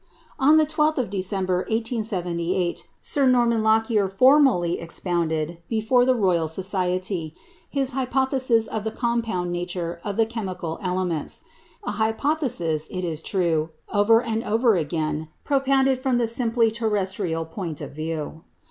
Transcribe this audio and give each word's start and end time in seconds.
On 0.39 0.57
the 0.57 0.65
12th 0.65 0.97
of 0.97 1.09
December, 1.11 1.57
1878, 1.57 2.87
Sir 3.01 3.27
Norman 3.27 3.61
Lockyer 3.61 4.07
formally 4.07 4.79
expounded 4.79 5.59
before 5.69 6.05
the 6.05 6.15
Royal 6.15 6.47
Society 6.47 7.35
his 7.69 7.91
hypothesis 7.91 8.65
of 8.65 8.83
the 8.83 8.89
compound 8.89 9.51
nature 9.51 10.01
of 10.03 10.17
the 10.17 10.25
"chemical 10.25 10.79
elements." 10.81 11.41
An 11.85 11.93
hypothesis, 11.93 12.87
it 12.89 13.03
is 13.03 13.21
true, 13.21 13.69
over 13.93 14.23
and 14.23 14.43
over 14.43 14.75
again 14.75 15.29
propounded 15.43 15.99
from 15.99 16.17
the 16.17 16.27
simply 16.27 16.71
terrestrial 16.71 17.45
point 17.45 17.79
of 17.79 17.91
view. 17.91 18.41